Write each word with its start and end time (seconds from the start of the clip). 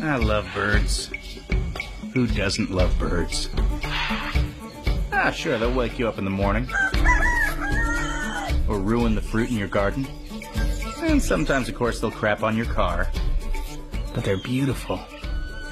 I 0.00 0.16
love 0.16 0.48
birds. 0.54 1.10
Who 2.14 2.26
doesn't 2.26 2.70
love 2.70 2.96
birds? 2.98 3.50
Ah, 5.12 5.32
sure, 5.34 5.58
they'll 5.58 5.74
wake 5.74 5.98
you 5.98 6.06
up 6.06 6.18
in 6.18 6.24
the 6.24 6.30
morning. 6.30 6.68
Or 8.68 8.78
ruin 8.78 9.14
the 9.14 9.20
fruit 9.22 9.50
in 9.50 9.56
your 9.56 9.68
garden. 9.68 10.06
And 11.02 11.22
sometimes, 11.22 11.68
of 11.68 11.74
course, 11.74 12.00
they'll 12.00 12.10
crap 12.10 12.42
on 12.42 12.56
your 12.56 12.66
car. 12.66 13.08
But 14.14 14.24
they're 14.24 14.42
beautiful. 14.42 15.00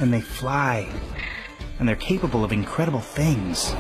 And 0.01 0.13
they 0.13 0.21
fly. 0.21 0.89
And 1.79 1.89
they're 1.89 1.95
capable 1.97 2.43
of 2.43 2.53
incredible 2.53 3.01
things. 3.01 3.75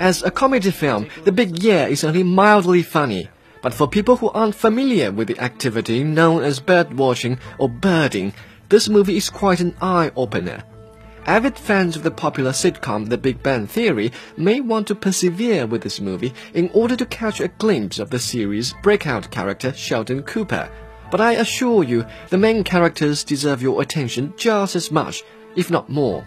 As 0.00 0.22
a 0.22 0.30
comedy 0.32 0.72
film, 0.72 1.08
The 1.24 1.32
Big 1.32 1.62
Year 1.62 1.86
is 1.86 2.02
only 2.02 2.24
mildly 2.24 2.82
funny. 2.82 3.28
But 3.62 3.72
for 3.72 3.86
people 3.86 4.16
who 4.16 4.30
aren't 4.30 4.56
familiar 4.56 5.12
with 5.12 5.28
the 5.28 5.38
activity 5.38 6.02
known 6.02 6.42
as 6.42 6.58
bird 6.58 6.94
watching 6.98 7.38
or 7.58 7.68
birding, 7.68 8.32
this 8.72 8.88
movie 8.88 9.18
is 9.18 9.28
quite 9.28 9.60
an 9.60 9.76
eye-opener. 9.82 10.64
Avid 11.26 11.58
fans 11.58 11.94
of 11.94 12.02
the 12.02 12.10
popular 12.10 12.52
sitcom 12.52 13.06
The 13.06 13.18
Big 13.18 13.42
Bang 13.42 13.66
Theory 13.66 14.12
may 14.38 14.62
want 14.62 14.86
to 14.86 14.94
persevere 14.94 15.66
with 15.66 15.82
this 15.82 16.00
movie 16.00 16.32
in 16.54 16.70
order 16.72 16.96
to 16.96 17.04
catch 17.04 17.38
a 17.38 17.48
glimpse 17.48 17.98
of 17.98 18.08
the 18.08 18.18
series' 18.18 18.72
breakout 18.82 19.30
character 19.30 19.74
Sheldon 19.74 20.22
Cooper. 20.22 20.70
But 21.10 21.20
I 21.20 21.32
assure 21.32 21.84
you, 21.84 22.06
the 22.30 22.38
main 22.38 22.64
characters 22.64 23.24
deserve 23.24 23.60
your 23.60 23.82
attention 23.82 24.32
just 24.38 24.74
as 24.74 24.90
much, 24.90 25.22
if 25.54 25.70
not 25.70 25.90
more. 25.90 26.26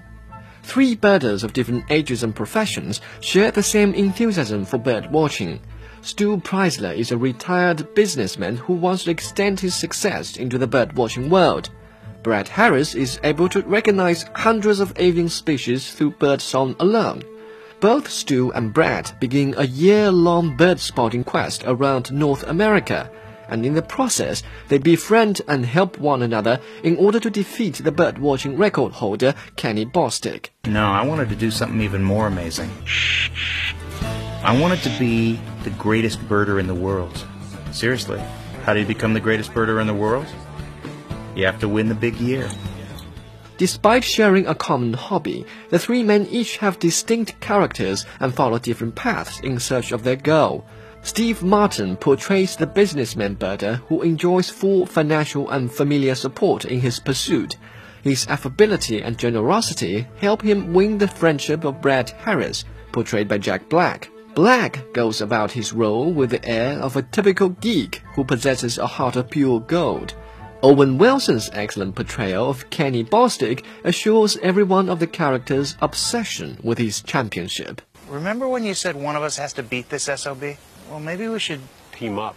Three 0.62 0.94
birders 0.94 1.44
of 1.44 1.54
different 1.54 1.86
ages 1.90 2.22
and 2.22 2.36
professions 2.36 3.02
share 3.22 3.50
the 3.50 3.64
same 3.64 3.96
enthusiasm 3.96 4.66
for 4.66 4.78
bird 4.78 5.12
watching. 5.12 5.62
Stu 6.04 6.38
Preisler 6.38 6.96
is 6.96 7.12
a 7.12 7.18
retired 7.18 7.96
businessman 7.96 8.58
who 8.58 8.74
wants 8.74 9.06
to 9.06 9.10
extend 9.10 9.62
his 9.62 9.74
success 9.74 10.38
into 10.38 10.60
the 10.60 10.68
bird 10.68 10.96
watching 10.96 11.32
world. 11.32 11.72
Brad 12.26 12.48
Harris 12.48 12.96
is 12.96 13.20
able 13.24 13.48
to 13.50 13.62
recognize 13.62 14.26
hundreds 14.34 14.80
of 14.80 14.94
avian 14.96 15.30
species 15.30 15.94
through 15.94 16.10
bird 16.10 16.42
song 16.42 16.76
alone. 16.80 17.22
Both 17.80 18.10
Stu 18.10 18.52
and 18.54 18.74
Brad 18.74 19.12
begin 19.20 19.54
a 19.56 19.68
year-long 19.68 20.58
bird 20.58 20.80
spotting 20.80 21.24
quest 21.24 21.64
around 21.68 22.12
North 22.12 22.42
America, 22.42 23.12
and 23.48 23.64
in 23.64 23.76
the 23.76 23.84
process, 23.84 24.42
they 24.70 24.80
befriend 24.80 25.44
and 25.48 25.68
help 25.68 26.00
one 26.00 26.24
another 26.24 26.60
in 26.84 26.98
order 26.98 27.20
to 27.20 27.30
defeat 27.30 27.76
the 27.76 27.92
bird 27.92 28.18
watching 28.18 28.58
record 28.58 28.94
holder 28.94 29.36
Kenny 29.56 29.86
Bostick. 29.86 30.50
No, 30.66 30.88
I 30.88 31.06
wanted 31.06 31.30
to 31.30 31.36
do 31.36 31.52
something 31.52 31.82
even 31.82 32.02
more 32.02 32.26
amazing. 32.26 32.72
I 34.42 34.60
wanted 34.60 34.80
to 34.80 34.98
be 34.98 35.40
the 35.64 35.70
greatest 35.70 36.18
birder 36.22 36.60
in 36.60 36.66
the 36.66 36.74
world. 36.74 37.24
Seriously, 37.72 38.20
how 38.64 38.74
do 38.74 38.80
you 38.80 38.86
become 38.88 39.14
the 39.14 39.20
greatest 39.20 39.52
birder 39.54 39.80
in 39.80 39.86
the 39.86 39.94
world? 39.94 40.26
You 41.36 41.46
have 41.46 41.60
to 41.60 41.70
win 41.70 41.90
the 41.90 41.96
big 41.96 42.16
year. 42.16 42.50
Despite 43.58 44.04
sharing 44.04 44.48
a 44.48 44.56
common 44.56 44.94
hobby, 44.94 45.46
the 45.70 45.80
three 45.80 46.04
men 46.04 46.28
each 46.32 46.58
have 46.58 46.80
distinct 46.80 47.40
characters 47.40 48.06
and 48.20 48.34
follow 48.34 48.58
different 48.58 48.96
paths 48.96 49.40
in 49.42 49.60
search 49.60 49.92
of 49.92 50.04
their 50.04 50.16
goal. 50.16 50.66
Steve 51.04 51.44
Martin 51.44 51.96
portrays 51.98 52.56
the 52.56 52.66
businessman 52.68 53.36
birder 53.36 53.76
who 53.88 54.02
enjoys 54.02 54.50
full 54.50 54.86
financial 54.86 55.50
and 55.52 55.72
familiar 55.72 56.16
support 56.16 56.66
in 56.66 56.80
his 56.82 57.00
pursuit. 57.00 57.58
His 58.02 58.28
affability 58.28 59.02
and 59.02 59.18
generosity 59.18 60.08
help 60.20 60.42
him 60.42 60.74
win 60.74 60.98
the 60.98 61.08
friendship 61.08 61.64
of 61.64 61.82
Brad 61.82 62.10
Harris, 62.10 62.66
portrayed 62.92 63.28
by 63.28 63.38
Jack 63.38 63.70
Black. 63.70 64.10
Black 64.36 64.94
goes 64.94 65.22
about 65.22 65.52
his 65.52 65.74
role 65.74 66.12
with 66.12 66.30
the 66.30 66.46
air 66.46 66.78
of 66.80 66.96
a 66.96 67.04
typical 67.04 67.50
geek 67.50 68.02
who 68.16 68.24
possesses 68.24 68.78
a 68.78 68.88
heart 68.88 69.16
of 69.16 69.30
pure 69.30 69.60
gold. 69.60 70.14
Owen 70.66 70.98
Wilson's 70.98 71.48
excellent 71.54 71.94
portrayal 71.94 72.50
of 72.50 72.72
Kenny 72.72 73.04
Bostick 73.04 73.64
assures 73.84 74.36
everyone 74.38 74.90
of 74.90 74.98
the 75.00 75.06
character's 75.06 75.76
obsession 75.80 76.58
with 76.64 76.80
his 76.80 77.04
championship. 77.04 77.84
Remember 78.10 78.48
when 78.48 78.64
you 78.64 78.74
said 78.74 78.96
one 78.96 79.16
of 79.16 79.22
us 79.22 79.38
has 79.38 79.54
to 79.54 79.62
beat 79.62 79.90
this 79.90 80.06
SOB? 80.06 80.58
Well, 80.90 81.00
maybe 81.00 81.28
we 81.28 81.38
should 81.38 81.62
team 81.92 82.18
up. 82.18 82.36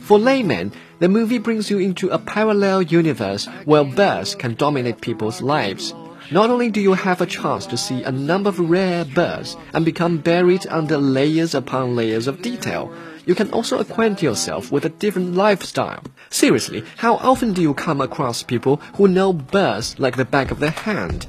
For 0.00 0.18
laymen, 0.18 0.72
the 0.98 1.08
movie 1.08 1.38
brings 1.38 1.70
you 1.70 1.78
into 1.78 2.08
a 2.08 2.18
parallel 2.18 2.82
universe 2.82 3.46
where 3.64 3.84
birds 3.84 4.34
can 4.34 4.56
dominate 4.56 5.00
people's 5.00 5.40
lives. 5.40 5.94
Not 6.32 6.50
only 6.50 6.70
do 6.70 6.80
you 6.80 6.94
have 6.94 7.20
a 7.20 7.26
chance 7.26 7.66
to 7.66 7.76
see 7.76 8.02
a 8.02 8.10
number 8.10 8.48
of 8.48 8.58
rare 8.58 9.04
birds 9.04 9.56
and 9.72 9.84
become 9.84 10.18
buried 10.18 10.66
under 10.66 10.98
layers 10.98 11.54
upon 11.54 11.94
layers 11.94 12.26
of 12.26 12.42
detail, 12.42 12.92
you 13.26 13.34
can 13.34 13.52
also 13.52 13.78
acquaint 13.78 14.22
yourself 14.22 14.72
with 14.72 14.86
a 14.86 14.88
different 14.88 15.34
lifestyle. 15.34 16.02
Seriously, 16.30 16.84
how 16.96 17.16
often 17.16 17.52
do 17.52 17.60
you 17.60 17.74
come 17.74 18.00
across 18.00 18.42
people 18.42 18.76
who 18.94 19.08
know 19.08 19.32
birds 19.32 19.98
like 19.98 20.16
the 20.16 20.24
back 20.24 20.50
of 20.50 20.60
their 20.60 20.70
hand? 20.70 21.26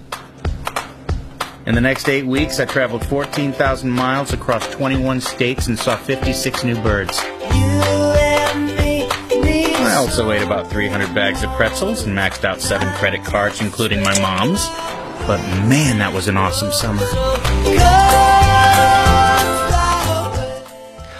In 1.65 1.75
the 1.75 1.81
next 1.81 2.07
eight 2.07 2.25
weeks, 2.25 2.61
I 2.61 2.65
traveled 2.65 3.05
14,000 3.07 3.91
miles 3.91 4.31
across 4.31 4.65
21 4.69 5.19
states 5.19 5.67
and 5.67 5.77
saw 5.77 5.97
56 5.97 6.63
new 6.63 6.81
birds. 6.81 7.19
I 9.79 9.95
also 9.97 10.31
ate 10.31 10.43
about 10.43 10.69
300 10.69 11.13
bags 11.13 11.43
of 11.43 11.49
pretzels 11.51 12.03
and 12.03 12.17
maxed 12.17 12.45
out 12.45 12.61
seven 12.61 12.87
credit 12.93 13.25
cards, 13.25 13.59
including 13.59 14.01
my 14.01 14.17
mom's. 14.21 14.65
But 15.27 15.41
man, 15.67 15.97
that 15.97 16.13
was 16.13 16.29
an 16.29 16.37
awesome 16.37 16.71
summer. 16.71 17.03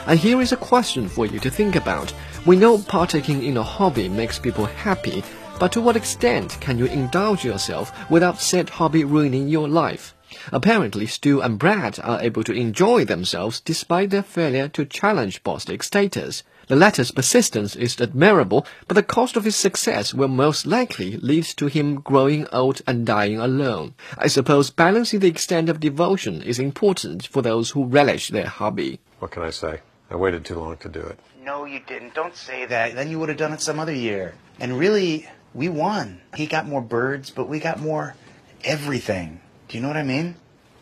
And 0.08 0.18
here 0.18 0.40
is 0.40 0.54
a 0.54 0.58
question 0.58 1.10
for 1.10 1.26
you 1.26 1.38
to 1.40 1.50
think 1.50 1.76
about. 1.76 2.14
We 2.46 2.56
know 2.56 2.78
partaking 2.78 3.44
in 3.44 3.58
a 3.58 3.64
hobby 3.64 4.08
makes 4.08 4.40
people 4.40 4.64
happy, 4.64 5.22
but 5.60 5.74
to 5.74 5.82
what 5.82 5.98
extent 5.98 6.58
can 6.62 6.78
you 6.78 6.86
indulge 6.86 7.44
yourself 7.44 7.92
without 8.10 8.40
said 8.40 8.70
hobby 8.70 9.04
ruining 9.04 9.50
your 9.50 9.68
life? 9.68 10.16
Apparently, 10.54 11.08
Stu 11.08 11.42
and 11.42 11.60
Brad 11.60 12.00
are 12.02 12.22
able 12.22 12.46
to 12.46 12.54
enjoy 12.54 13.04
themselves 13.04 13.60
despite 13.60 14.10
their 14.10 14.24
failure 14.24 14.70
to 14.70 14.86
challenge 14.86 15.44
Bostick's 15.44 15.88
status. 15.88 16.42
The 16.68 16.78
latter's 16.78 17.12
persistence 17.12 17.76
is 17.76 18.00
admirable, 18.00 18.66
but 18.88 18.96
the 18.96 19.04
cost 19.04 19.36
of 19.36 19.44
his 19.44 19.58
success 19.58 20.14
will 20.14 20.30
most 20.30 20.66
likely 20.66 21.18
lead 21.18 21.44
to 21.58 21.68
him 21.68 22.00
growing 22.00 22.48
old 22.54 22.82
and 22.88 23.06
dying 23.06 23.40
alone. 23.40 23.94
I 24.18 24.28
suppose 24.28 24.70
balancing 24.70 25.20
the 25.20 25.28
extent 25.28 25.68
of 25.68 25.82
devotion 25.82 26.42
is 26.42 26.60
important 26.60 27.28
for 27.28 27.42
those 27.42 27.72
who 27.72 27.84
relish 27.84 28.30
their 28.30 28.48
hobby. 28.48 29.02
What 29.20 29.32
can 29.32 29.44
I 29.44 29.50
say? 29.50 29.82
I 30.10 30.16
waited 30.16 30.46
too 30.46 30.56
long 30.56 30.78
to 30.78 30.90
do 30.90 31.02
it. 31.02 31.20
No, 31.44 31.66
you 31.66 31.80
didn't. 31.86 32.14
Don't 32.14 32.36
say 32.36 32.66
that. 32.66 32.96
Then 32.96 33.10
you 33.10 33.20
would 33.20 33.30
have 33.30 33.38
done 33.38 33.54
it 33.54 33.62
some 33.62 33.80
other 33.80 33.94
year. 33.94 34.36
And 34.60 34.78
really, 34.80 35.28
we 35.54 35.70
won. 35.70 36.22
He 36.36 36.48
got 36.48 36.68
more 36.68 36.82
birds, 36.82 37.30
but 37.30 37.50
we 37.50 37.60
got 37.60 37.80
more 37.80 38.16
everything. 38.64 39.42
Do 39.68 39.78
you 39.78 39.82
know 39.82 39.90
what 39.90 39.98
I 39.98 40.04
mean? 40.04 40.36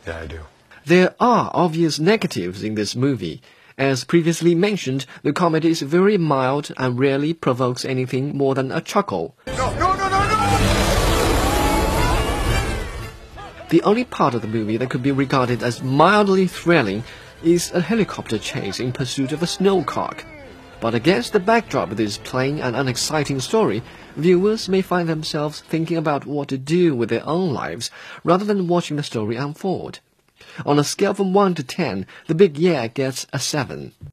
Yeah, 0.06 0.19
I 0.19 0.28
do. 0.28 0.41
There 0.85 1.16
are 1.19 1.50
obvious 1.53 1.97
negatives 2.00 2.64
in 2.64 2.75
this 2.75 2.96
movie. 2.96 3.41
As 3.78 4.03
previously 4.03 4.53
mentioned, 4.56 5.06
the 5.24 5.34
comedy 5.34 5.69
is 5.69 5.81
very 5.81 6.18
mild 6.18 6.72
and 6.78 7.00
rarely 7.00 7.34
provokes 7.34 7.84
anything 7.84 8.38
more 8.38 8.53
than 8.53 8.72
a 8.72 8.80
chuckle. 8.80 9.35
No, 9.47 9.74
no, 9.74 9.96
no, 9.96 10.09
no, 10.09 10.28
no! 10.28 10.35
The 13.69 13.81
only 13.81 14.06
part 14.06 14.35
of 14.35 14.41
the 14.41 14.47
movie 14.47 14.78
that 14.78 14.91
could 14.91 15.02
be 15.03 15.12
regarded 15.12 15.64
as 15.64 15.81
mildly 15.81 16.47
thrilling 16.47 17.03
is 17.44 17.72
a 17.72 17.81
helicopter 17.81 18.38
chase 18.38 18.79
in 18.79 18.91
pursuit 18.91 19.31
of 19.31 19.41
a 19.41 19.46
snowcock. 19.47 20.23
But 20.79 20.94
against 20.94 21.34
the 21.34 21.40
backdrop 21.40 21.90
of 21.90 21.97
this 21.97 22.18
plain 22.18 22.59
and 22.59 22.75
unexciting 22.75 23.40
story, 23.40 23.81
viewers 24.16 24.69
may 24.69 24.81
find 24.81 25.09
themselves 25.09 25.62
thinking 25.62 25.97
about 25.97 26.25
what 26.28 26.50
to 26.50 26.57
do 26.57 26.96
with 26.96 27.09
their 27.09 27.25
own 27.25 27.53
lives 27.53 27.90
rather 28.23 28.46
than 28.46 28.68
watching 28.68 28.97
the 28.97 29.03
story 29.03 29.35
unfold. 29.35 30.00
On 30.66 30.78
a 30.78 30.84
scale 30.84 31.16
from 31.16 31.34
1 31.34 31.56
to 31.56 31.63
10, 31.63 32.06
The 32.28 32.35
Big 32.35 32.57
Year 32.57 32.88
gets 32.88 33.25
a 33.34 33.40
7. 33.40 33.94